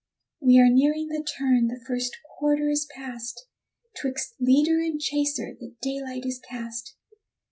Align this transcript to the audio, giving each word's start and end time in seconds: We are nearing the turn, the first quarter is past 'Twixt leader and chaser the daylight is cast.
We 0.39 0.57
are 0.59 0.67
nearing 0.67 1.09
the 1.09 1.23
turn, 1.23 1.67
the 1.67 1.79
first 1.85 2.17
quarter 2.39 2.69
is 2.71 2.87
past 2.91 3.45
'Twixt 3.95 4.33
leader 4.39 4.79
and 4.79 4.99
chaser 4.99 5.53
the 5.53 5.75
daylight 5.79 6.25
is 6.25 6.39
cast. 6.49 6.95